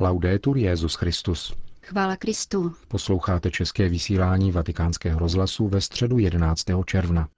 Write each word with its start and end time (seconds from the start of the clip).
Laudetur 0.00 0.56
Jezus 0.56 0.94
Christus. 0.94 1.54
Chvála 1.82 2.16
Kristu. 2.16 2.72
Posloucháte 2.88 3.50
české 3.50 3.88
vysílání 3.88 4.52
Vatikánského 4.52 5.18
rozhlasu 5.18 5.68
ve 5.68 5.80
středu 5.80 6.18
11. 6.18 6.64
června. 6.86 7.28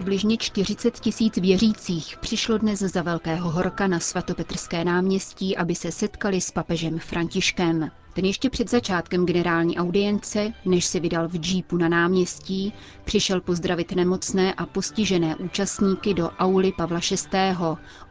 Přibližně 0.00 0.36
40 0.36 1.00
tisíc 1.00 1.36
věřících 1.36 2.16
přišlo 2.20 2.58
dnes 2.58 2.78
za 2.78 3.02
Velkého 3.02 3.50
horka 3.50 3.86
na 3.86 4.00
svatopetrské 4.00 4.84
náměstí, 4.84 5.56
aby 5.56 5.74
se 5.74 5.92
setkali 5.92 6.40
s 6.40 6.50
papežem 6.50 6.98
Františkem. 6.98 7.90
Ten 8.14 8.24
ještě 8.24 8.50
před 8.50 8.70
začátkem 8.70 9.26
generální 9.26 9.78
audience, 9.78 10.52
než 10.64 10.84
se 10.84 11.00
vydal 11.00 11.28
v 11.28 11.36
džípu 11.38 11.76
na 11.76 11.88
náměstí, 11.88 12.72
přišel 13.04 13.40
pozdravit 13.40 13.92
nemocné 13.92 14.54
a 14.54 14.66
postižené 14.66 15.36
účastníky 15.36 16.14
do 16.14 16.30
auly 16.30 16.72
Pavla 16.72 17.00
VI., 17.10 17.38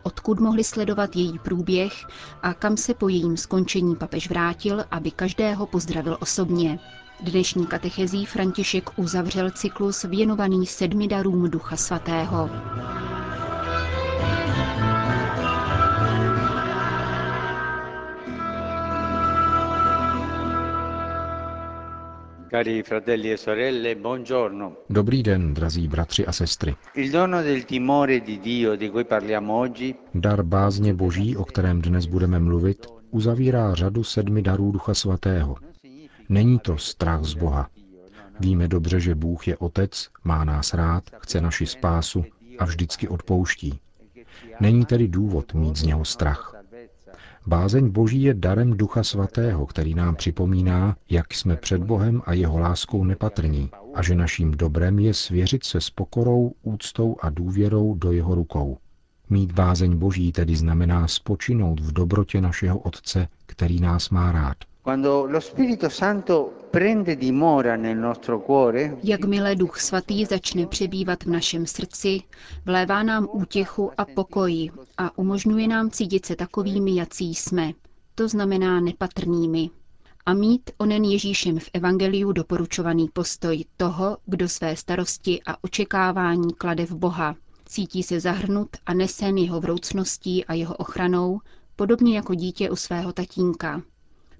odkud 0.04 0.40
mohli 0.40 0.64
sledovat 0.64 1.16
její 1.16 1.40
průběh 1.40 1.94
a 2.42 2.54
kam 2.54 2.78
se 2.78 2.94
po 2.94 3.10
jejím 3.10 3.38
skončení 3.38 3.96
papež 3.96 4.30
vrátil, 4.30 4.84
aby 4.92 5.12
každého 5.12 5.66
pozdravil 5.66 6.18
osobně. 6.22 6.80
Dnešní 7.22 7.66
katechezí 7.68 8.26
František 8.26 8.90
uzavřel 9.00 9.52
cyklus 9.52 10.04
věnovaný 10.04 10.66
sedmi 10.66 11.08
darům 11.08 11.50
Ducha 11.50 11.76
Svatého. 11.76 12.50
Cari 22.52 22.84
fratelli 22.84 23.32
e 23.32 23.38
sorelle, 23.38 23.96
buongiorno. 23.96 24.74
Dobrý 24.90 25.24
den, 25.24 25.54
drazí 25.54 25.88
bratři 25.88 26.26
a 26.26 26.32
sestry. 26.32 26.76
Il 26.96 27.12
dono 27.12 27.44
del 27.44 27.64
timore 27.64 28.20
di 28.20 28.40
Dio, 28.40 28.76
di 28.76 28.90
cui 28.90 29.04
parliamo 29.04 29.60
oggi, 29.60 29.96
Dar 30.16 30.44
bázně 30.44 30.94
Boží, 30.94 31.38
o 31.38 31.46
kterém 31.46 31.82
dnes 31.82 32.06
budeme 32.06 32.40
mluvit, 32.40 32.88
uzavírá 33.12 33.74
řadu 33.76 34.04
sedmi 34.04 34.42
darů 34.42 34.72
Ducha 34.72 34.94
Svatého. 34.94 35.56
Není 36.30 36.60
to 36.60 36.78
strach 36.78 37.24
z 37.24 37.34
Boha. 37.34 37.70
Víme 38.40 38.68
dobře, 38.68 39.00
že 39.00 39.16
Bůh 39.16 39.48
je 39.48 39.58
Otec, 39.58 40.10
má 40.24 40.44
nás 40.44 40.74
rád, 40.74 41.04
chce 41.18 41.42
naši 41.42 41.66
spásu 41.66 42.26
a 42.60 42.66
vždycky 42.66 43.08
odpouští. 43.08 43.80
Není 44.60 44.86
tedy 44.86 45.08
důvod 45.08 45.54
mít 45.54 45.78
z 45.78 45.84
něho 45.84 46.06
strach. 46.06 46.56
Bázeň 47.48 47.90
Boží 47.90 48.24
je 48.24 48.34
darem 48.34 48.78
Ducha 48.78 49.04
Svatého, 49.04 49.66
který 49.66 49.94
nám 49.94 50.16
připomíná, 50.16 50.96
jak 51.10 51.34
jsme 51.34 51.56
před 51.56 51.84
Bohem 51.84 52.22
a 52.26 52.34
jeho 52.34 52.60
láskou 52.60 53.04
nepatrní 53.04 53.70
a 53.94 54.04
že 54.04 54.16
naším 54.16 54.52
dobrem 54.52 55.00
je 55.00 55.14
svěřit 55.14 55.64
se 55.64 55.82
s 55.82 55.90
pokorou, 55.90 56.54
úctou 56.62 57.16
a 57.22 57.30
důvěrou 57.30 57.96
do 57.96 58.12
jeho 58.12 58.36
rukou. 58.36 58.78
Mít 59.30 59.52
bázeň 59.52 59.98
Boží 59.98 60.32
tedy 60.32 60.56
znamená 60.56 61.08
spočinout 61.08 61.80
v 61.80 61.92
dobrotě 61.92 62.42
našeho 62.42 62.80
Otce, 62.80 63.28
který 63.46 63.80
nás 63.80 64.10
má 64.10 64.32
rád. 64.32 64.58
Jakmile 69.04 69.56
Duch 69.56 69.80
Svatý 69.80 70.26
začne 70.26 70.68
přebývat 70.68 71.24
v 71.24 71.30
našem 71.30 71.66
srdci, 71.66 72.22
vlévá 72.66 73.04
nám 73.04 73.28
útěchu 73.32 73.92
a 73.98 74.06
pokoji 74.06 74.72
a 74.98 75.18
umožňuje 75.18 75.68
nám 75.68 75.90
cítit 75.90 76.26
se 76.26 76.36
takovými, 76.36 76.96
jací 76.96 77.36
jsme. 77.36 77.72
To 78.16 78.28
znamená 78.28 78.80
nepatrnými. 78.80 79.70
A 80.26 80.34
mít 80.34 80.72
onen 80.78 81.04
Ježíšem 81.04 81.60
v 81.60 81.70
Evangeliu 81.74 82.32
doporučovaný 82.32 83.10
postoj 83.14 83.66
toho, 83.78 84.18
kdo 84.26 84.50
své 84.50 84.76
starosti 84.76 85.42
a 85.46 85.64
očekávání 85.64 86.54
klade 86.54 86.86
v 86.86 86.92
Boha. 86.92 87.36
Cítí 87.66 88.04
se 88.04 88.20
zahrnut 88.20 88.70
a 88.86 88.94
nesen 88.94 89.38
jeho 89.38 89.62
vroucností 89.62 90.46
a 90.46 90.54
jeho 90.54 90.76
ochranou, 90.76 91.40
podobně 91.76 92.16
jako 92.16 92.34
dítě 92.34 92.70
u 92.72 92.76
svého 92.76 93.14
tatínka. 93.14 93.82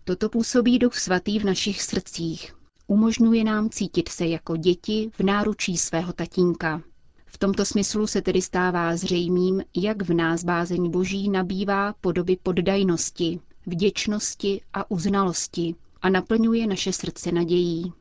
Toto 0.10 0.30
působí 0.30 0.80
Duch 0.80 0.96
Svatý 1.00 1.40
v 1.40 1.44
našich 1.44 1.82
srdcích. 1.82 2.56
Umožňuje 2.88 3.44
nám 3.44 3.70
cítit 3.70 4.10
se 4.10 4.28
jako 4.28 4.58
děti 4.58 5.12
v 5.20 5.24
náručí 5.24 5.78
svého 5.78 6.14
tatínka. 6.14 6.82
V 7.26 7.38
tomto 7.38 7.66
smyslu 7.66 8.08
se 8.08 8.22
tedy 8.22 8.42
stává 8.42 8.96
zřejmým, 8.96 9.64
jak 9.76 10.02
v 10.02 10.14
nás 10.14 10.44
bázeň 10.44 10.92
boží 10.92 11.30
nabývá 11.30 11.94
podoby 12.02 12.38
poddajnosti, 12.44 13.40
vděčnosti 13.66 14.62
a 14.74 14.92
uznalosti 14.92 15.76
a 16.02 16.10
naplňuje 16.10 16.68
naše 16.68 16.94
srdce 16.94 17.32
nadějí. 17.32 17.94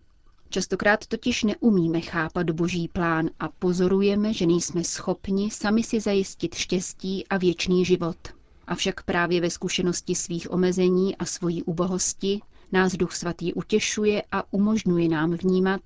Častokrát 0.48 1.06
totiž 1.06 1.44
neumíme 1.44 2.00
chápat 2.00 2.50
boží 2.50 2.88
plán 2.88 3.30
a 3.40 3.48
pozorujeme, 3.48 4.32
že 4.32 4.46
nejsme 4.46 4.84
schopni 4.84 5.50
sami 5.50 5.82
si 5.82 6.00
zajistit 6.00 6.54
štěstí 6.54 7.26
a 7.26 7.36
věčný 7.36 7.84
život. 7.84 8.37
Avšak 8.68 9.02
právě 9.02 9.40
ve 9.40 9.50
zkušenosti 9.50 10.14
svých 10.14 10.52
omezení 10.52 11.16
a 11.16 11.24
svojí 11.24 11.62
ubohosti 11.62 12.40
nás 12.72 12.92
Duch 12.92 13.12
Svatý 13.12 13.54
utěšuje 13.54 14.22
a 14.32 14.52
umožňuje 14.52 15.08
nám 15.08 15.30
vnímat, 15.30 15.80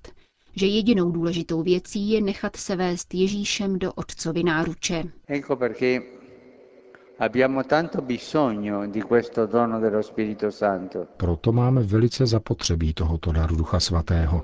že 0.55 0.65
jedinou 0.65 1.11
důležitou 1.11 1.63
věcí 1.63 2.09
je 2.09 2.21
nechat 2.21 2.55
se 2.55 2.75
vést 2.75 3.13
Ježíšem 3.13 3.79
do 3.79 3.93
Otcovy 3.93 4.43
náruče. 4.43 5.03
Proto 11.17 11.51
máme 11.51 11.83
velice 11.83 12.25
zapotřebí 12.25 12.93
tohoto 12.93 13.31
daru 13.31 13.55
Ducha 13.55 13.79
Svatého. 13.79 14.43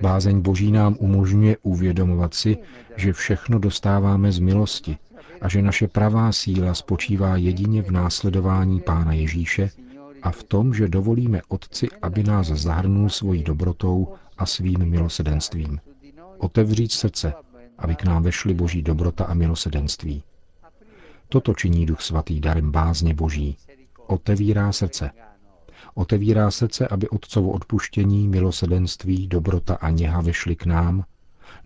Bázeň 0.00 0.40
Boží 0.40 0.72
nám 0.72 0.96
umožňuje 0.98 1.56
uvědomovat 1.62 2.34
si, 2.34 2.58
že 2.96 3.12
všechno 3.12 3.58
dostáváme 3.58 4.32
z 4.32 4.38
milosti 4.38 4.98
a 5.40 5.48
že 5.48 5.62
naše 5.62 5.88
pravá 5.88 6.32
síla 6.32 6.74
spočívá 6.74 7.36
jedině 7.36 7.82
v 7.82 7.90
následování 7.90 8.80
Pána 8.80 9.12
Ježíše 9.12 9.70
a 10.22 10.30
v 10.30 10.44
tom, 10.44 10.74
že 10.74 10.88
dovolíme 10.88 11.40
Otci, 11.48 11.88
aby 12.02 12.22
nás 12.22 12.46
zahrnul 12.46 13.08
svojí 13.08 13.42
dobrotou 13.42 14.14
a 14.38 14.46
svým 14.46 14.84
milosedenstvím. 14.90 15.80
Otevřít 16.38 16.92
srdce, 16.92 17.32
aby 17.78 17.94
k 17.96 18.04
nám 18.04 18.22
vešly 18.22 18.54
boží 18.54 18.82
dobrota 18.82 19.24
a 19.24 19.34
milosedenství. 19.34 20.22
Toto 21.28 21.54
činí 21.54 21.86
Duch 21.86 22.00
Svatý 22.00 22.40
darem 22.40 22.70
bázně 22.70 23.14
boží. 23.14 23.56
Otevírá 24.06 24.72
srdce. 24.72 25.10
Otevírá 25.94 26.50
srdce, 26.50 26.88
aby 26.88 27.08
Otcovo 27.08 27.50
odpuštění, 27.50 28.28
milosedenství, 28.28 29.26
dobrota 29.26 29.74
a 29.74 29.90
něha 29.90 30.20
vešly 30.20 30.56
k 30.56 30.66
nám, 30.66 31.04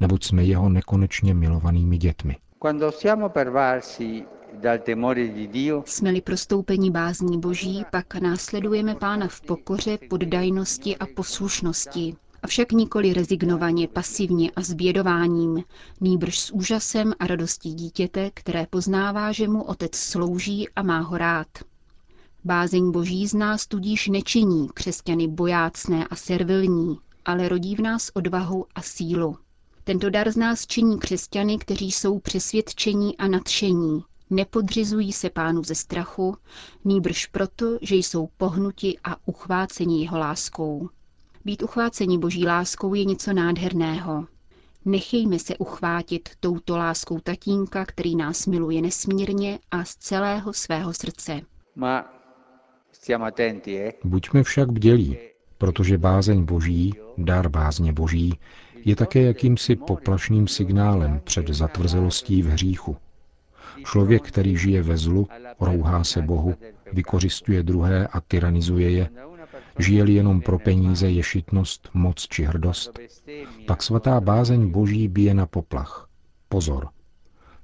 neboť 0.00 0.24
jsme 0.24 0.44
jeho 0.44 0.68
nekonečně 0.68 1.34
milovanými 1.34 1.98
dětmi. 1.98 2.36
Jsme-li 5.84 6.20
prostoupení 6.20 6.90
bázní 6.90 7.40
Boží, 7.40 7.84
pak 7.90 8.14
následujeme 8.14 8.94
Pána 8.94 9.28
v 9.28 9.40
pokoře, 9.40 9.98
poddajnosti 10.10 10.96
a 10.96 11.06
poslušnosti. 11.06 12.16
Avšak 12.42 12.72
nikoli 12.72 13.12
rezignovaně, 13.12 13.88
pasivně 13.88 14.50
a 14.56 14.62
zbědováním, 14.62 15.64
nýbrž 16.00 16.40
s 16.40 16.50
úžasem 16.50 17.12
a 17.18 17.26
radostí 17.26 17.74
dítěte, 17.74 18.30
které 18.34 18.66
poznává, 18.70 19.32
že 19.32 19.48
mu 19.48 19.62
otec 19.62 19.96
slouží 19.96 20.68
a 20.68 20.82
má 20.82 21.00
ho 21.00 21.18
rád. 21.18 21.48
Bázeň 22.44 22.90
boží 22.90 23.26
z 23.26 23.34
nás 23.34 23.66
tudíž 23.66 24.08
nečiní 24.08 24.68
křesťany 24.74 25.28
bojácné 25.28 26.06
a 26.06 26.16
servilní, 26.16 26.98
ale 27.24 27.48
rodí 27.48 27.76
v 27.76 27.80
nás 27.80 28.10
odvahu 28.14 28.66
a 28.74 28.82
sílu. 28.82 29.36
Tento 29.88 30.10
dar 30.10 30.30
z 30.32 30.36
nás 30.36 30.66
činí 30.66 30.98
křesťany, 30.98 31.58
kteří 31.58 31.92
jsou 31.92 32.18
přesvědčení 32.18 33.16
a 33.16 33.28
nadšení, 33.28 34.04
nepodřizují 34.30 35.12
se 35.12 35.30
pánu 35.30 35.64
ze 35.64 35.74
strachu, 35.74 36.36
nýbrž 36.84 37.26
proto, 37.26 37.78
že 37.82 37.96
jsou 37.96 38.28
pohnuti 38.36 38.98
a 39.04 39.16
uchváceni 39.26 40.02
jeho 40.02 40.18
láskou. 40.18 40.88
Být 41.44 41.62
uchváceni 41.62 42.18
boží 42.18 42.46
láskou 42.46 42.94
je 42.94 43.04
něco 43.04 43.32
nádherného. 43.32 44.26
Nechejme 44.84 45.38
se 45.38 45.56
uchvátit 45.56 46.28
touto 46.40 46.76
láskou 46.76 47.20
tatínka, 47.20 47.84
který 47.84 48.16
nás 48.16 48.46
miluje 48.46 48.82
nesmírně 48.82 49.58
a 49.70 49.84
z 49.84 49.96
celého 49.96 50.52
svého 50.52 50.94
srdce. 50.94 51.40
Eh? 53.68 53.92
Buďme 54.04 54.42
však 54.42 54.72
bdělí, 54.72 55.18
protože 55.58 55.98
bázeň 55.98 56.44
boží, 56.44 56.94
dar 57.18 57.48
bázně 57.48 57.92
boží, 57.92 58.38
je 58.84 58.96
také 58.96 59.22
jakýmsi 59.22 59.76
poplašným 59.76 60.48
signálem 60.48 61.20
před 61.24 61.48
zatvrzelostí 61.48 62.42
v 62.42 62.46
hříchu. 62.46 62.96
Člověk, 63.84 64.22
který 64.22 64.56
žije 64.56 64.82
ve 64.82 64.96
zlu, 64.96 65.28
rouhá 65.60 66.04
se 66.04 66.22
Bohu, 66.22 66.54
vykořistuje 66.92 67.62
druhé 67.62 68.06
a 68.06 68.20
tyranizuje 68.20 68.90
je, 68.90 69.10
žije-li 69.78 70.12
jenom 70.12 70.40
pro 70.40 70.58
peníze, 70.58 71.10
ješitnost, 71.10 71.88
moc 71.94 72.26
či 72.28 72.44
hrdost, 72.44 72.98
pak 73.66 73.82
svatá 73.82 74.20
bázeň 74.20 74.70
boží 74.70 75.08
bije 75.08 75.34
na 75.34 75.46
poplach. 75.46 76.08
Pozor! 76.48 76.88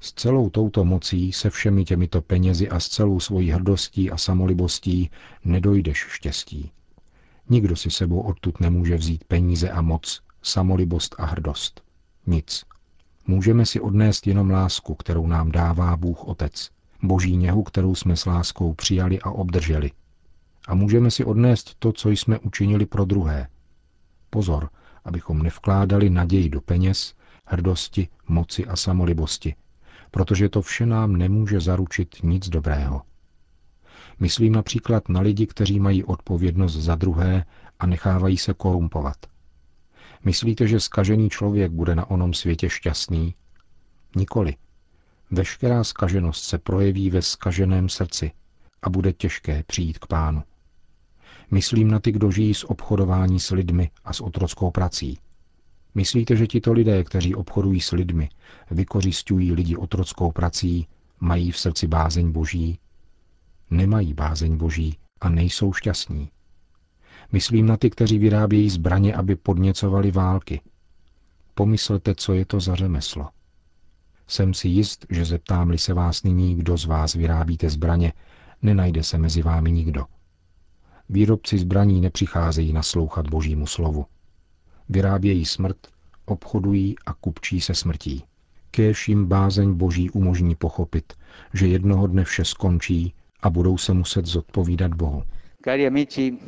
S 0.00 0.12
celou 0.12 0.50
touto 0.50 0.84
mocí, 0.84 1.32
se 1.32 1.50
všemi 1.50 1.84
těmito 1.84 2.22
penězi 2.22 2.69
a 2.69 2.81
s 2.81 2.88
celou 2.88 3.20
svojí 3.20 3.50
hrdostí 3.50 4.11
a 4.11 4.16
samolibostí 4.16 5.11
nedojdeš 5.44 5.99
štěstí. 6.08 6.70
Nikdo 7.49 7.76
si 7.76 7.90
sebou 7.90 8.20
odtud 8.20 8.61
nemůže 8.61 8.96
vzít 8.96 9.25
peníze 9.25 9.70
a 9.70 9.82
moc, 9.82 10.22
samolibost 10.44 11.14
a 11.19 11.25
hrdost. 11.25 11.82
Nic. 12.26 12.64
Můžeme 13.26 13.67
si 13.67 13.81
odnést 13.81 14.26
jenom 14.26 14.50
lásku, 14.50 14.94
kterou 14.94 15.26
nám 15.26 15.52
dává 15.52 15.96
Bůh 15.96 16.25
Otec. 16.25 16.70
Boží 17.02 17.37
něhu, 17.37 17.62
kterou 17.62 17.94
jsme 17.94 18.17
s 18.17 18.26
láskou 18.26 18.75
přijali 18.75 19.20
a 19.20 19.31
obdrželi. 19.31 19.91
A 20.69 20.75
můžeme 20.75 21.11
si 21.11 21.25
odnést 21.25 21.75
to, 21.79 21.93
co 21.93 22.11
jsme 22.11 22.38
učinili 22.38 22.87
pro 22.87 23.05
druhé. 23.05 23.49
Pozor, 24.31 24.70
abychom 25.05 25.43
nevkládali 25.43 26.11
naději 26.11 26.49
do 26.49 26.61
peněz, 26.61 27.14
hrdosti, 27.47 28.08
moci 28.29 28.67
a 28.67 28.76
samolibosti, 28.76 29.55
protože 30.11 30.49
to 30.49 30.62
vše 30.62 30.87
nám 30.87 31.17
nemůže 31.17 31.61
zaručit 31.61 32.17
nic 32.23 32.49
dobrého. 32.49 33.02
Myslím 34.20 34.52
například 34.52 35.08
na 35.08 35.20
lidi, 35.20 35.47
kteří 35.47 35.81
mají 35.81 36.05
odpovědnost 36.05 36.76
za 36.76 36.94
druhé 36.94 37.44
a 37.79 37.87
nechávají 37.87 38.37
se 38.37 38.55
korumpovat. 38.55 39.17
Myslíte, 40.25 40.67
že 40.67 40.81
skažený 40.81 41.31
člověk 41.31 41.73
bude 41.73 41.94
na 41.94 42.11
onom 42.11 42.35
světě 42.35 42.71
šťastný? 42.71 43.35
Nikoli. 44.17 44.56
Veškerá 45.31 45.85
skaženost 45.85 46.44
se 46.44 46.59
projeví 46.59 47.11
ve 47.11 47.23
skaženém 47.23 47.88
srdci 47.88 48.32
a 48.82 48.91
bude 48.91 49.12
těžké 49.12 49.62
přijít 49.67 49.99
k 49.99 50.06
pánu. 50.06 50.43
Myslím 51.50 51.91
na 51.91 52.00
ty, 52.00 52.12
kdo 52.12 52.31
žijí 52.31 52.55
z 52.55 52.65
obchodování 52.65 53.41
s 53.41 53.50
lidmi 53.50 53.91
a 54.05 54.12
s 54.12 54.21
otrockou 54.21 54.71
prací. 54.71 55.19
Myslíte, 55.94 56.37
že 56.37 56.47
tito 56.47 56.73
lidé, 56.73 57.05
kteří 57.05 57.35
obchodují 57.35 57.81
s 57.81 57.93
lidmi, 57.93 58.29
vykořišťují 58.71 59.53
lidi 59.53 59.76
otrockou 59.76 60.32
prací, 60.32 60.87
mají 61.21 61.50
v 61.50 61.59
srdci 61.59 61.87
bázeň 61.87 62.32
boží? 62.32 62.79
Nemají 63.71 64.15
bázeň 64.15 64.56
boží 64.56 64.99
a 65.21 65.29
nejsou 65.29 65.73
šťastní. 65.73 66.31
Myslím 67.32 67.67
na 67.67 67.76
ty, 67.76 67.91
kteří 67.91 68.19
vyrábějí 68.19 68.71
zbraně, 68.71 69.15
aby 69.15 69.37
podněcovali 69.37 70.11
války. 70.11 70.61
Pomyslete, 71.55 72.15
co 72.15 72.32
je 72.32 72.44
to 72.44 72.61
za 72.61 72.75
řemeslo. 72.75 73.29
Jsem 74.26 74.55
si 74.55 74.69
jist, 74.69 75.06
že 75.11 75.25
zeptám-li 75.25 75.79
se 75.79 75.94
vás 75.94 76.23
nyní, 76.23 76.55
kdo 76.55 76.76
z 76.76 76.85
vás 76.85 77.15
vyrábíte 77.15 77.71
zbraně, 77.71 78.12
nenajde 78.62 79.03
se 79.03 79.19
mezi 79.19 79.43
vámi 79.43 79.73
nikdo. 79.73 80.05
Výrobci 81.09 81.59
zbraní 81.59 82.00
nepřicházejí 82.00 82.73
naslouchat 82.73 83.29
božímu 83.29 83.67
slovu. 83.67 84.06
Vyrábějí 84.88 85.44
smrt, 85.44 85.76
obchodují 86.25 86.94
a 87.06 87.15
kupčí 87.15 87.61
se 87.61 87.75
smrtí. 87.75 88.25
Kéž 88.71 89.09
jim 89.09 89.26
bázeň 89.26 89.75
boží 89.75 90.11
umožní 90.11 90.55
pochopit, 90.55 91.12
že 91.55 91.67
jednoho 91.67 92.06
dne 92.06 92.25
vše 92.25 92.44
skončí 92.44 93.15
a 93.43 93.50
budou 93.50 93.79
se 93.79 93.94
muset 93.94 94.26
zodpovídat 94.26 94.94
Bohu. 94.94 95.23
Cari 95.65 95.87
amici, 95.87 96.38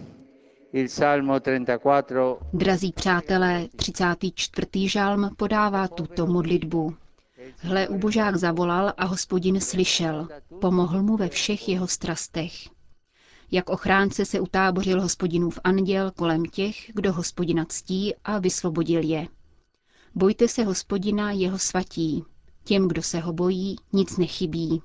Drazí 2.53 2.93
přátelé, 2.93 3.69
34. 3.77 4.89
žalm 4.89 5.31
podává 5.37 5.89
tuto 5.89 6.27
modlitbu. 6.27 6.95
Hle, 7.59 7.89
ubožák 7.89 8.37
zavolal 8.37 8.93
a 8.97 9.05
hospodin 9.05 9.61
slyšel. 9.61 10.29
Pomohl 10.61 11.03
mu 11.03 11.17
ve 11.17 11.29
všech 11.29 11.69
jeho 11.69 11.87
strastech. 11.89 12.53
Jak 13.51 13.71
ochránce 13.71 14.25
se 14.25 14.41
utábořil 14.41 15.03
hospodinův 15.03 15.59
anděl 15.65 16.11
kolem 16.11 16.45
těch, 16.45 16.91
kdo 16.95 17.13
hospodina 17.13 17.65
ctí 17.65 18.15
a 18.25 18.39
vysvobodil 18.39 19.03
je. 19.05 19.29
Bojte 20.15 20.49
se 20.49 20.65
hospodina 20.65 21.31
jeho 21.33 21.59
svatí. 21.59 22.25
Těm, 22.65 22.89
kdo 22.89 23.03
se 23.03 23.21
ho 23.21 23.33
bojí, 23.33 23.77
nic 23.93 24.17
nechybí. 24.19 24.83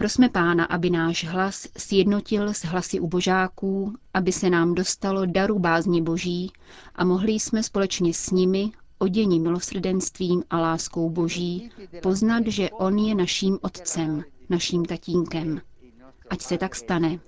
Prosme 0.00 0.28
pána, 0.32 0.64
aby 0.64 0.90
náš 0.90 1.24
hlas 1.28 1.68
sjednotil 1.76 2.48
s 2.48 2.64
hlasy 2.64 3.00
ubožáků, 3.00 3.94
aby 4.14 4.32
se 4.32 4.50
nám 4.50 4.74
dostalo 4.74 5.26
daru 5.26 5.58
bázně 5.58 6.02
boží 6.02 6.52
a 6.94 7.04
mohli 7.04 7.32
jsme 7.32 7.62
společně 7.62 8.14
s 8.14 8.30
nimi, 8.30 8.70
odění 8.98 9.40
milosrdenstvím 9.40 10.42
a 10.50 10.58
láskou 10.60 11.10
boží, 11.10 11.70
poznat, 12.02 12.46
že 12.46 12.70
on 12.70 12.98
je 12.98 13.14
naším 13.14 13.58
otcem, 13.62 14.24
naším 14.48 14.84
tatínkem. 14.84 15.60
Ať 16.30 16.40
se 16.42 16.58
tak 16.58 16.74
stane. 16.76 17.18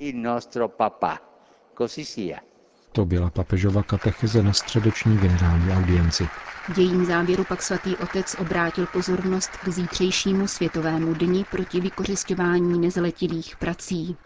To 2.92 3.04
byla 3.06 3.30
papežova 3.30 3.82
katecheze 3.82 4.42
na 4.42 4.52
středeční 4.52 5.18
generální 5.18 5.72
audienci. 5.72 6.28
V 6.68 6.78
jejím 6.78 7.04
závěru 7.04 7.44
pak 7.48 7.62
svatý 7.62 7.96
otec 7.96 8.36
obrátil 8.40 8.86
pozornost 8.92 9.50
k 9.64 9.68
zítřejšímu 9.68 10.46
světovému 10.48 11.14
dni 11.14 11.44
proti 11.50 11.80
vykořišťování 11.80 12.78
nezletilých 12.80 13.56
prací. 13.56 14.16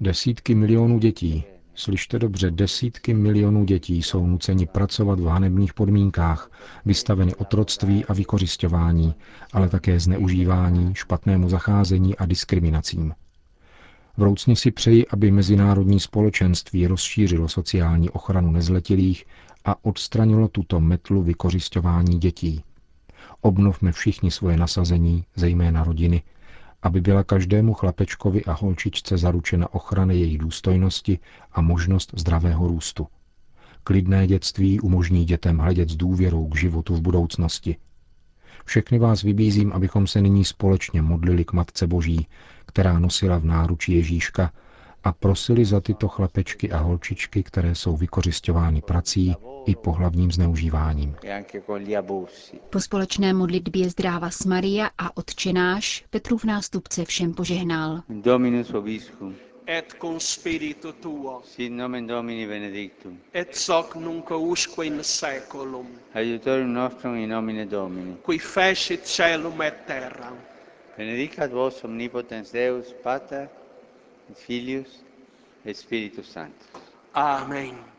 Desítky 0.00 0.54
milionů 0.54 0.98
dětí, 0.98 1.44
slyšte 1.74 2.18
dobře, 2.18 2.50
desítky 2.50 3.14
milionů 3.14 3.64
dětí 3.64 4.02
jsou 4.02 4.26
nuceni 4.26 4.66
pracovat 4.66 5.20
v 5.20 5.26
hanebných 5.26 5.74
podmínkách, 5.74 6.50
vystaveny 6.84 7.34
otroctví 7.34 8.04
a 8.04 8.12
vykořišťování, 8.12 9.14
ale 9.52 9.68
také 9.68 10.00
zneužívání, 10.00 10.94
špatnému 10.94 11.48
zacházení 11.48 12.16
a 12.16 12.26
diskriminacím. 12.26 13.12
Vroucně 14.16 14.56
si 14.56 14.70
přeji, 14.70 15.06
aby 15.06 15.30
mezinárodní 15.30 16.00
společenství 16.00 16.86
rozšířilo 16.86 17.48
sociální 17.48 18.10
ochranu 18.10 18.50
nezletilých 18.50 19.24
a 19.64 19.84
odstranilo 19.84 20.48
tuto 20.48 20.80
metlu 20.80 21.22
vykořišťování 21.22 22.18
dětí. 22.18 22.64
Obnovme 23.40 23.92
všichni 23.92 24.30
svoje 24.30 24.56
nasazení, 24.56 25.24
zejména 25.36 25.84
rodiny, 25.84 26.22
aby 26.82 27.00
byla 27.00 27.24
každému 27.24 27.74
chlapečkovi 27.74 28.44
a 28.44 28.52
holčičce 28.52 29.18
zaručena 29.18 29.74
ochrana 29.74 30.12
jejich 30.12 30.38
důstojnosti 30.38 31.18
a 31.52 31.60
možnost 31.60 32.14
zdravého 32.16 32.68
růstu. 32.68 33.06
Klidné 33.84 34.26
dětství 34.26 34.80
umožní 34.80 35.24
dětem 35.24 35.58
hledět 35.58 35.90
s 35.90 35.96
důvěrou 35.96 36.48
k 36.48 36.56
životu 36.56 36.94
v 36.94 37.00
budoucnosti. 37.00 37.76
Všechny 38.64 38.98
vás 38.98 39.22
vybízím, 39.22 39.72
abychom 39.72 40.06
se 40.06 40.20
nyní 40.20 40.44
společně 40.44 41.02
modlili 41.02 41.44
k 41.44 41.52
Matce 41.52 41.86
Boží, 41.86 42.26
která 42.66 42.98
nosila 42.98 43.38
v 43.38 43.44
náruči 43.44 43.92
Ježíška 43.92 44.50
a 45.04 45.12
prosili 45.12 45.64
za 45.64 45.80
tyto 45.80 46.08
chlapečky 46.08 46.70
a 46.70 46.78
holčičky, 46.78 47.42
které 47.42 47.74
jsou 47.74 47.96
vykořišťovány 47.96 48.82
prací 48.82 49.34
i 49.66 49.74
pohlavním 49.76 50.32
zneužíváním. 50.32 51.16
Po 52.70 52.80
společné 52.80 53.32
modlitbě 53.32 53.90
Zdráva 53.90 54.30
s 54.30 54.44
Maria 54.44 54.90
a 54.98 55.16
Otčenáš 55.16 56.04
Petrův 56.10 56.44
nástupce 56.44 57.04
všem 57.04 57.34
požehnal. 57.34 58.02
Dominus 58.08 58.70
obiscum. 58.70 59.34
Et 59.66 59.94
cum 60.00 60.20
spiritu 60.20 60.92
tuo. 60.92 61.42
Sit 61.44 61.72
nomen 61.72 62.06
Domini 62.06 62.46
benedictum. 62.46 63.18
Et 63.34 63.56
soc 63.56 63.94
nunc 63.94 64.30
usque 64.30 64.86
in 64.86 64.98
seculum. 65.02 65.86
Aiutorium 66.14 66.72
nostrum 66.72 67.14
in 67.14 67.30
nomine 67.30 67.66
Domini. 67.66 68.16
Qui 68.22 68.38
fecit 68.38 69.06
celum 69.06 69.62
et 69.62 69.74
terra. 69.86 70.32
Benedicat 70.96 71.52
vos 71.52 71.84
omnipotens 71.84 72.52
Deus, 72.52 72.94
Pater, 73.02 73.48
Filius 74.34 75.02
et 75.64 75.76
Spiritus 75.76 76.32
Sanctus. 76.32 76.66
Amen. 77.14 77.94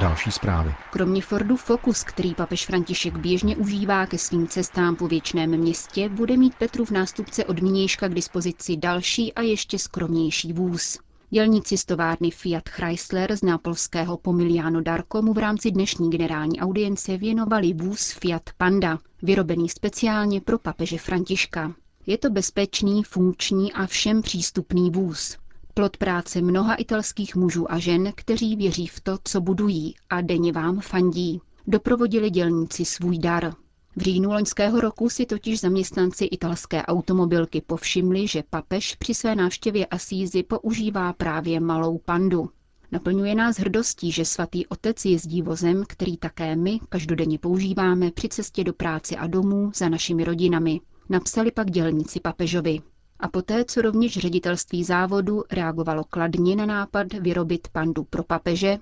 Další 0.00 0.32
zprávy. 0.32 0.74
Kromě 0.90 1.22
Fordu 1.22 1.56
Focus, 1.56 2.04
který 2.04 2.34
papež 2.34 2.66
František 2.66 3.16
běžně 3.16 3.56
užívá 3.56 4.06
ke 4.06 4.18
svým 4.18 4.48
cestám 4.48 4.96
po 4.96 5.08
věčném 5.08 5.50
městě, 5.50 6.08
bude 6.08 6.36
mít 6.36 6.54
Petrův 6.54 6.90
nástupce 6.90 7.44
od 7.44 7.62
nynějška 7.62 8.08
k 8.08 8.14
dispozici 8.14 8.76
další 8.76 9.34
a 9.34 9.42
ještě 9.42 9.78
skromnější 9.78 10.52
vůz. 10.52 10.98
Dělníci 11.30 11.76
z 11.78 11.84
továrny 11.84 12.30
Fiat 12.30 12.68
Chrysler 12.68 13.36
z 13.36 13.42
nápolského 13.42 14.16
Pomiliano 14.16 14.80
Darko 14.80 15.22
mu 15.22 15.32
v 15.32 15.38
rámci 15.38 15.70
dnešní 15.70 16.10
generální 16.10 16.60
audience 16.60 17.16
věnovali 17.16 17.72
vůz 17.72 18.12
Fiat 18.12 18.42
Panda, 18.56 18.98
vyrobený 19.22 19.68
speciálně 19.68 20.40
pro 20.40 20.58
papeže 20.58 20.98
Františka. 20.98 21.74
Je 22.06 22.18
to 22.18 22.30
bezpečný, 22.30 23.02
funkční 23.04 23.72
a 23.72 23.86
všem 23.86 24.22
přístupný 24.22 24.90
vůz. 24.90 25.36
Plod 25.74 25.96
práce 25.96 26.40
mnoha 26.40 26.74
italských 26.74 27.36
mužů 27.36 27.72
a 27.72 27.78
žen, 27.78 28.12
kteří 28.14 28.56
věří 28.56 28.86
v 28.86 29.00
to, 29.00 29.18
co 29.24 29.40
budují 29.40 29.94
a 30.10 30.20
denně 30.20 30.52
vám 30.52 30.80
fandí. 30.80 31.40
Doprovodili 31.66 32.30
dělníci 32.30 32.84
svůj 32.84 33.18
dar. 33.18 33.54
V 33.98 34.00
říjnu 34.00 34.30
loňského 34.32 34.80
roku 34.80 35.10
si 35.10 35.26
totiž 35.26 35.60
zaměstnanci 35.60 36.24
italské 36.24 36.82
automobilky 36.82 37.60
povšimli, 37.60 38.26
že 38.26 38.42
papež 38.50 38.94
při 38.94 39.14
své 39.14 39.34
návštěvě 39.34 39.86
Asízy 39.86 40.42
používá 40.42 41.12
právě 41.12 41.60
malou 41.60 41.98
pandu. 41.98 42.50
Naplňuje 42.92 43.34
nás 43.34 43.58
hrdostí, 43.58 44.12
že 44.12 44.24
svatý 44.24 44.66
otec 44.66 45.04
jezdí 45.04 45.42
vozem, 45.42 45.84
který 45.88 46.16
také 46.16 46.56
my 46.56 46.80
každodenně 46.88 47.38
používáme 47.38 48.10
při 48.10 48.28
cestě 48.28 48.64
do 48.64 48.72
práce 48.72 49.16
a 49.16 49.26
domů 49.26 49.70
za 49.74 49.88
našimi 49.88 50.24
rodinami. 50.24 50.80
Napsali 51.08 51.50
pak 51.50 51.70
dělníci 51.70 52.20
papežovi. 52.20 52.80
A 53.20 53.28
poté, 53.28 53.64
co 53.64 53.82
rovněž 53.82 54.18
ředitelství 54.18 54.84
závodu 54.84 55.42
reagovalo 55.50 56.04
kladně 56.04 56.56
na 56.56 56.66
nápad 56.66 57.12
vyrobit 57.12 57.68
pandu 57.68 58.04
pro 58.04 58.22
papeže, 58.22 58.78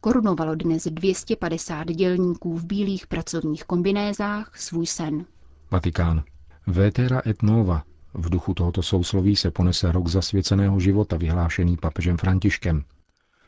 korunovalo 0.00 0.54
dnes 0.54 0.84
250 0.90 1.84
dělníků 1.88 2.56
v 2.58 2.64
bílých 2.64 3.06
pracovních 3.06 3.64
kombinézách 3.64 4.56
svůj 4.56 4.86
sen. 4.86 5.24
Vatikán. 5.70 6.22
Vetera 6.66 7.22
et 7.26 7.42
nova, 7.42 7.82
V 8.14 8.30
duchu 8.30 8.54
tohoto 8.54 8.82
sousloví 8.82 9.36
se 9.36 9.50
ponese 9.50 9.92
rok 9.92 10.08
zasvěceného 10.08 10.80
života 10.80 11.16
vyhlášený 11.16 11.76
papežem 11.76 12.16
Františkem. 12.16 12.84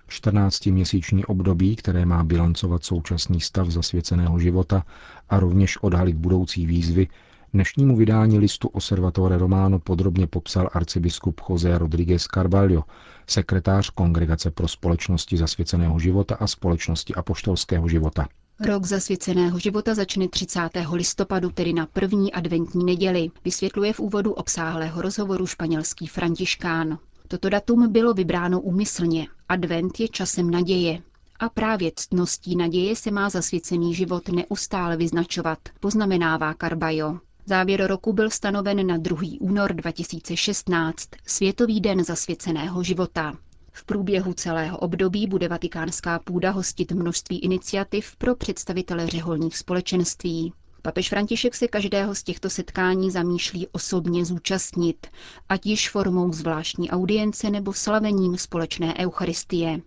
14-měsíční 0.08 1.24
období, 1.24 1.76
které 1.76 2.06
má 2.06 2.24
bilancovat 2.24 2.84
současný 2.84 3.40
stav 3.40 3.68
zasvěceného 3.68 4.38
života 4.38 4.84
a 5.28 5.40
rovněž 5.40 5.76
odhalit 5.82 6.16
budoucí 6.16 6.66
výzvy, 6.66 7.08
dnešnímu 7.54 7.96
vydání 7.96 8.38
listu 8.38 8.68
Observatore 8.68 9.38
Romano 9.38 9.78
podrobně 9.78 10.26
popsal 10.26 10.68
arcibiskup 10.72 11.40
José 11.50 11.78
Rodríguez 11.78 12.22
Carvalho, 12.22 12.84
sekretář 13.26 13.90
Kongregace 13.90 14.50
pro 14.50 14.68
společnosti 14.68 15.36
zasvěceného 15.36 15.98
života 15.98 16.34
a 16.34 16.46
společnosti 16.46 17.14
apoštolského 17.14 17.88
života. 17.88 18.28
Rok 18.60 18.84
zasvěceného 18.84 19.58
života 19.58 19.94
začne 19.94 20.28
30. 20.28 20.60
listopadu, 20.92 21.50
tedy 21.50 21.72
na 21.72 21.86
první 21.86 22.32
adventní 22.32 22.84
neděli, 22.84 23.30
vysvětluje 23.44 23.92
v 23.92 24.00
úvodu 24.00 24.32
obsáhlého 24.32 25.02
rozhovoru 25.02 25.46
španělský 25.46 26.06
františkán. 26.06 26.98
Toto 27.28 27.48
datum 27.48 27.92
bylo 27.92 28.14
vybráno 28.14 28.60
úmyslně. 28.60 29.26
Advent 29.48 30.00
je 30.00 30.08
časem 30.08 30.50
naděje. 30.50 31.02
A 31.40 31.48
právě 31.48 31.92
ctností 31.96 32.56
naděje 32.56 32.96
se 32.96 33.10
má 33.10 33.28
zasvěcený 33.30 33.94
život 33.94 34.28
neustále 34.28 34.96
vyznačovat, 34.96 35.58
poznamenává 35.80 36.54
Carbajo. 36.60 37.18
Závěr 37.46 37.86
roku 37.86 38.12
byl 38.12 38.30
stanoven 38.30 38.86
na 38.86 38.96
2. 38.96 39.18
únor 39.40 39.72
2016, 39.72 41.08
Světový 41.26 41.80
den 41.80 42.04
zasvěceného 42.04 42.82
života. 42.82 43.32
V 43.72 43.84
průběhu 43.84 44.32
celého 44.34 44.78
období 44.78 45.26
bude 45.26 45.48
vatikánská 45.48 46.18
půda 46.18 46.50
hostit 46.50 46.92
množství 46.92 47.38
iniciativ 47.38 48.16
pro 48.16 48.34
představitele 48.36 49.06
řeholních 49.06 49.56
společenství. 49.58 50.52
Papež 50.82 51.08
František 51.08 51.54
se 51.54 51.68
každého 51.68 52.14
z 52.14 52.22
těchto 52.22 52.50
setkání 52.50 53.10
zamýšlí 53.10 53.66
osobně 53.72 54.24
zúčastnit, 54.24 55.06
ať 55.48 55.66
již 55.66 55.90
formou 55.90 56.32
zvláštní 56.32 56.90
audience 56.90 57.50
nebo 57.50 57.72
slavením 57.72 58.38
společné 58.38 58.94
eucharistie. 58.98 59.80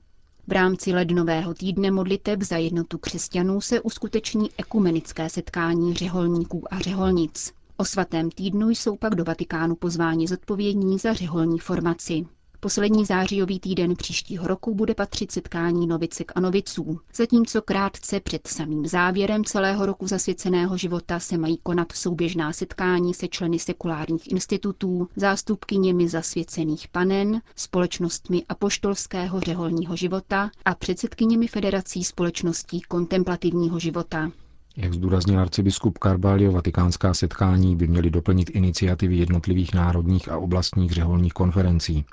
V 0.47 0.51
rámci 0.51 0.93
lednového 0.93 1.53
týdne 1.53 1.91
modliteb 1.91 2.41
za 2.41 2.57
jednotu 2.57 2.97
křesťanů 2.97 3.61
se 3.61 3.81
uskuteční 3.81 4.49
ekumenické 4.57 5.29
setkání 5.29 5.93
řeholníků 5.93 6.73
a 6.73 6.79
řeholnic. 6.79 7.53
O 7.77 7.85
svatém 7.85 8.31
týdnu 8.31 8.69
jsou 8.69 8.95
pak 8.97 9.15
do 9.15 9.23
Vatikánu 9.23 9.75
pozváni 9.75 10.27
zodpovědní 10.27 10.97
za 10.97 11.13
řeholní 11.13 11.59
formaci. 11.59 12.25
Poslední 12.65 13.05
zářijový 13.05 13.60
týden 13.60 13.95
příštího 13.95 14.48
roku 14.48 14.75
bude 14.75 14.95
patřit 14.95 15.31
setkání 15.31 15.88
novicek 15.88 16.31
a 16.36 16.39
noviců, 16.39 17.00
zatímco 17.15 17.62
krátce 17.62 18.19
před 18.19 18.48
samým 18.48 18.88
závěrem 18.88 19.43
celého 19.43 19.86
roku 19.86 20.07
zasvěceného 20.07 20.77
života 20.77 21.19
se 21.19 21.38
mají 21.38 21.57
konat 21.63 21.91
souběžná 21.91 22.53
setkání 22.53 23.13
se 23.13 23.27
členy 23.27 23.60
sekulárních 23.60 24.31
institutů, 24.31 25.07
zástupkyněmi 25.15 26.10
zasvěcených 26.10 26.88
panen, 26.88 27.41
společnostmi 27.55 28.43
apoštolského 28.50 29.39
řeholního 29.39 29.95
života 29.95 30.51
a 30.65 30.75
předsedkyněmi 30.75 31.48
federací 31.48 32.03
společností 32.03 32.81
kontemplativního 32.81 33.79
života. 33.79 34.31
Jak 34.77 34.93
zdůraznil 34.93 35.39
arcibiskup 35.39 35.98
Carbalio, 36.03 36.51
vatikánská 36.51 37.13
setkání 37.13 37.75
by 37.75 37.88
měly 37.88 38.10
doplnit 38.10 38.50
iniciativy 38.50 39.15
jednotlivých 39.17 39.74
národních 39.74 40.29
a 40.29 40.38
oblastních 40.38 40.91
řeholních 40.91 41.34
konferencí. 41.34 42.05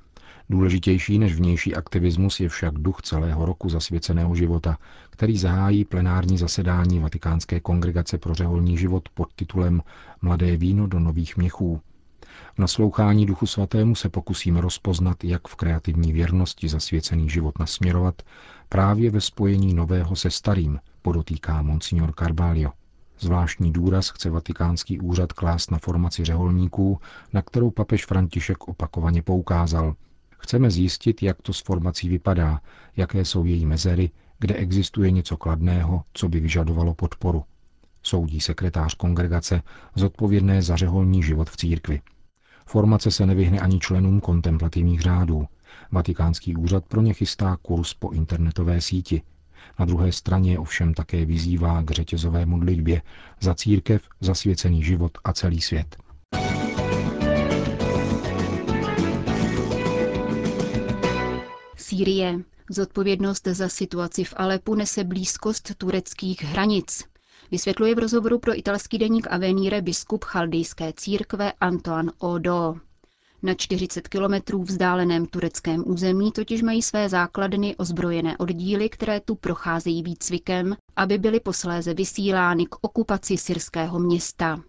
Důležitější 0.53 1.19
než 1.19 1.35
vnější 1.35 1.75
aktivismus 1.75 2.41
je 2.41 2.49
však 2.49 2.75
duch 2.75 3.03
celého 3.03 3.47
roku 3.47 3.69
zasvěceného 3.69 4.35
života, 4.35 4.79
který 5.11 5.39
zahájí 5.39 5.85
plenární 5.85 6.39
zasedání 6.39 6.99
Vatikánské 6.99 7.61
kongregace 7.61 8.19
pro 8.19 8.35
řeholní 8.35 8.79
život 8.79 9.09
pod 9.09 9.33
titulem 9.37 9.83
Mladé 10.23 10.57
víno 10.57 10.87
do 10.87 10.99
nových 10.99 11.37
měchů. 11.37 11.81
V 12.55 12.59
naslouchání 12.59 13.27
Duchu 13.27 13.47
Svatému 13.47 13.95
se 13.95 14.09
pokusíme 14.09 14.61
rozpoznat, 14.61 15.25
jak 15.25 15.49
v 15.49 15.55
kreativní 15.55 16.13
věrnosti 16.13 16.69
zasvěcený 16.69 17.31
život 17.31 17.59
nasměrovat 17.59 18.23
právě 18.69 19.11
ve 19.11 19.21
spojení 19.21 19.75
nového 19.75 20.17
se 20.17 20.31
starým, 20.31 20.79
podotýká 21.03 21.63
monsignor 21.63 22.13
Carbalio. 22.19 22.71
Zvláštní 23.19 23.73
důraz 23.73 24.11
chce 24.11 24.31
vatikánský 24.31 25.01
úřad 25.01 25.33
klást 25.33 25.71
na 25.71 25.79
formaci 25.79 26.25
řeholníků, 26.25 27.01
na 27.33 27.43
kterou 27.43 27.71
papež 27.71 28.07
František 28.07 28.69
opakovaně 28.69 29.23
poukázal– 29.23 29.95
Chceme 30.43 30.71
zjistit, 30.71 31.23
jak 31.23 31.43
to 31.43 31.53
s 31.53 31.61
formací 31.61 32.09
vypadá, 32.09 32.61
jaké 32.97 33.25
jsou 33.25 33.45
její 33.45 33.67
mezery, 33.67 34.11
kde 34.39 34.55
existuje 34.55 35.11
něco 35.11 35.37
kladného, 35.37 36.03
co 36.13 36.29
by 36.29 36.41
vyžadovalo 36.41 36.95
podporu. 36.95 37.45
Soudí 38.03 38.41
sekretář 38.41 38.95
kongregace 38.95 39.63
zodpovědné 39.95 40.63
za 40.63 40.77
řeholní 40.77 41.23
život 41.23 41.51
v 41.51 41.57
církvi. 41.57 42.01
Formace 42.67 43.11
se 43.11 43.27
nevyhne 43.27 43.61
ani 43.61 43.79
členům 43.79 44.21
kontemplativních 44.21 45.01
řádů. 45.01 45.47
Vatikánský 45.93 46.57
úřad 46.57 46.85
pro 46.85 47.01
ně 47.01 47.15
chystá 47.15 47.57
kurz 47.63 47.95
po 47.95 48.11
internetové 48.11 48.81
síti. 48.81 49.23
Na 49.79 49.85
druhé 49.85 50.13
straně 50.13 50.59
ovšem 50.59 50.95
také 50.95 51.25
vyzývá 51.25 51.83
k 51.83 51.91
řetězové 51.91 52.47
modlitbě 52.47 53.03
za 53.41 53.55
církev, 53.55 54.03
zasvěcený 54.21 54.85
život 54.85 55.19
a 55.25 55.33
celý 55.33 55.61
svět. 55.61 55.97
Sýrie. 62.03 62.41
Zodpovědnost 62.71 63.47
za 63.47 63.69
situaci 63.69 64.25
v 64.25 64.35
Alepu 64.37 64.75
nese 64.75 65.05
blízkost 65.05 65.75
tureckých 65.79 66.43
hranic. 66.45 67.05
Vysvětluje 67.51 67.95
v 67.95 67.99
rozhovoru 67.99 68.39
pro 68.39 68.59
italský 68.59 68.99
deník 68.99 69.27
Avenire 69.31 69.83
biskup 69.83 70.25
chaldejské 70.25 70.93
církve 70.97 71.53
Antoine 71.61 72.13
Odo. 72.19 72.75
Na 73.43 73.55
40 73.55 74.09
kilometrů 74.09 74.63
vzdáleném 74.63 75.27
tureckém 75.27 75.85
území 75.87 76.33
totiž 76.33 76.63
mají 76.63 76.83
své 76.83 77.09
základny 77.09 77.77
ozbrojené 77.77 78.39
oddíly, 78.39 78.89
které 78.89 79.21
tu 79.21 79.35
procházejí 79.35 80.03
výcvikem, 80.03 80.77
aby 80.97 81.19
byly 81.19 81.41
posléze 81.41 81.95
vysílány 81.95 82.67
k 82.67 82.77
okupaci 82.81 83.37
syrského 83.37 83.99
města. 83.99 84.61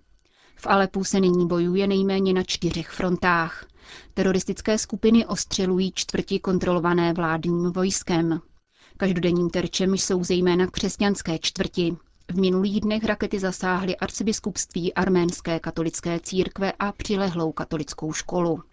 V 0.56 0.68
Alepu 0.68 1.04
se 1.04 1.20
nyní 1.20 1.48
bojuje 1.48 1.88
nejméně 1.88 2.34
na 2.34 2.44
čtyřech 2.44 2.90
frontách. 2.90 3.66
Teroristické 4.13 4.78
skupiny 4.78 5.25
ostřelují 5.25 5.92
čtvrti 5.96 6.40
kontrolované 6.40 7.13
vládním 7.13 7.72
vojskem. 7.72 8.40
Každodenním 8.98 9.50
terčem 9.50 9.94
jsou 9.94 10.24
zejména 10.24 10.68
křesťanské 10.68 11.40
čtvrti. 11.40 11.96
V 12.32 12.40
minulých 12.40 12.82
dnech 12.82 13.04
rakety 13.04 13.40
zasáhly 13.40 13.98
arcibiskupství 13.98 14.94
arménské 14.94 15.60
katolické 15.60 16.20
církve 16.20 16.72
a 16.80 16.92
přilehlou 16.92 17.52
katolickou 17.52 18.13
školu. 18.13 18.63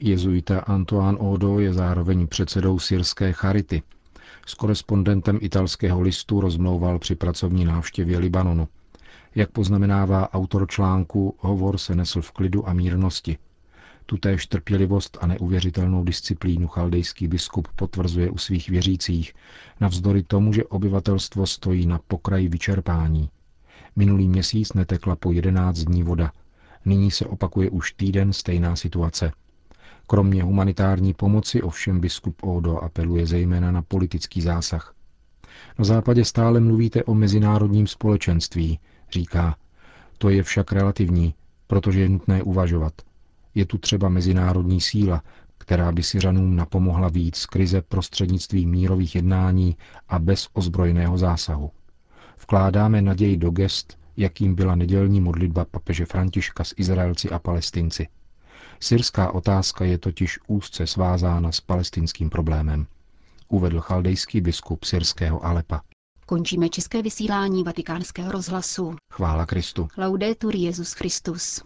Jezuita 0.00 0.60
Antoine 0.60 1.18
Odo 1.18 1.58
je 1.60 1.72
zároveň 1.74 2.26
předsedou 2.26 2.78
syrské 2.78 3.32
charity. 3.32 3.82
S 4.46 4.54
korespondentem 4.54 5.38
italského 5.42 6.00
listu 6.00 6.40
rozmlouval 6.40 6.98
při 6.98 7.14
pracovní 7.14 7.64
návštěvě 7.64 8.18
Libanonu. 8.18 8.68
Jak 9.34 9.50
poznamenává 9.50 10.32
autor 10.32 10.66
článku, 10.68 11.34
hovor 11.38 11.78
se 11.78 11.94
nesl 11.94 12.22
v 12.22 12.30
klidu 12.32 12.68
a 12.68 12.72
mírnosti. 12.72 13.38
Tutéž 14.06 14.46
trpělivost 14.46 15.18
a 15.20 15.26
neuvěřitelnou 15.26 16.04
disciplínu 16.04 16.68
chaldejský 16.68 17.28
biskup 17.28 17.68
potvrzuje 17.76 18.30
u 18.30 18.38
svých 18.38 18.68
věřících, 18.68 19.34
navzdory 19.80 20.22
tomu, 20.22 20.52
že 20.52 20.64
obyvatelstvo 20.64 21.46
stojí 21.46 21.86
na 21.86 22.00
pokraji 22.08 22.48
vyčerpání. 22.48 23.30
Minulý 23.96 24.28
měsíc 24.28 24.72
netekla 24.72 25.16
po 25.16 25.32
11 25.32 25.78
dní 25.78 26.02
voda. 26.02 26.32
Nyní 26.84 27.10
se 27.10 27.26
opakuje 27.26 27.70
už 27.70 27.92
týden 27.92 28.32
stejná 28.32 28.76
situace. 28.76 29.32
Kromě 30.06 30.42
humanitární 30.42 31.14
pomoci 31.14 31.62
ovšem 31.62 32.00
biskup 32.00 32.42
Odo 32.42 32.78
apeluje 32.78 33.26
zejména 33.26 33.70
na 33.72 33.82
politický 33.82 34.40
zásah. 34.40 34.94
Na 35.78 35.84
západě 35.84 36.24
stále 36.24 36.60
mluvíte 36.60 37.04
o 37.04 37.14
mezinárodním 37.14 37.86
společenství, 37.86 38.78
říká. 39.10 39.56
To 40.18 40.28
je 40.28 40.42
však 40.42 40.72
relativní, 40.72 41.34
protože 41.66 42.00
je 42.00 42.08
nutné 42.08 42.42
uvažovat– 42.42 42.92
je 43.54 43.66
tu 43.66 43.78
třeba 43.78 44.08
mezinárodní 44.08 44.80
síla, 44.80 45.22
která 45.58 45.92
by 45.92 46.02
Syřanům 46.02 46.56
napomohla 46.56 47.08
víc 47.08 47.36
z 47.36 47.46
krize 47.46 47.82
prostřednictvím 47.82 48.70
mírových 48.70 49.14
jednání 49.14 49.76
a 50.08 50.18
bez 50.18 50.48
ozbrojeného 50.52 51.18
zásahu. 51.18 51.70
Vkládáme 52.42 53.02
naději 53.02 53.36
do 53.36 53.50
gest, 53.50 53.98
jakým 54.16 54.54
byla 54.54 54.74
nedělní 54.74 55.20
modlitba 55.20 55.64
papeže 55.64 56.06
Františka 56.06 56.64
s 56.64 56.74
Izraelci 56.76 57.30
a 57.30 57.38
Palestinci. 57.38 58.08
Syrská 58.80 59.32
otázka 59.32 59.84
je 59.84 59.98
totiž 59.98 60.38
úzce 60.46 60.86
svázána 60.86 61.52
s 61.52 61.60
palestinským 61.60 62.30
problémem, 62.30 62.86
uvedl 63.48 63.80
chaldejský 63.80 64.40
biskup 64.40 64.84
syrského 64.84 65.44
Alepa. 65.44 65.80
Končíme 66.26 66.68
české 66.68 67.02
vysílání 67.02 67.64
vatikánského 67.64 68.32
rozhlasu. 68.32 68.96
Chvála 69.12 69.46
Kristu. 69.46 69.88
Laudetur 69.98 70.56
Jezus 70.56 70.92
Christus. 70.92 71.62